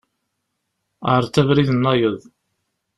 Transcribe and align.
Ɛṛeḍ 1.15 1.35
abrid-nnayeḍ. 1.41 2.19